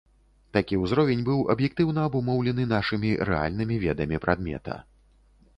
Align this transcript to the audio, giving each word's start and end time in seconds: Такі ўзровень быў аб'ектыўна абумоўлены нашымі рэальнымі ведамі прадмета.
Такі 0.55 0.79
ўзровень 0.83 1.21
быў 1.27 1.43
аб'ектыўна 1.55 2.07
абумоўлены 2.11 2.67
нашымі 2.73 3.13
рэальнымі 3.33 3.81
ведамі 3.85 4.17
прадмета. 4.25 4.83